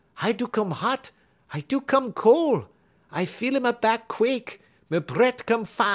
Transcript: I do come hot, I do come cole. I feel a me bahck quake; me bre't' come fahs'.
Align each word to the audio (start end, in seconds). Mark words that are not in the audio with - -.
I 0.19 0.31
do 0.31 0.47
come 0.47 0.71
hot, 0.71 1.11
I 1.53 1.59
do 1.61 1.79
come 1.79 2.11
cole. 2.11 2.65
I 3.11 3.25
feel 3.25 3.55
a 3.55 3.59
me 3.59 3.69
bahck 3.71 4.07
quake; 4.07 4.59
me 4.89 4.97
bre't' 4.97 5.45
come 5.45 5.63
fahs'. 5.63 5.89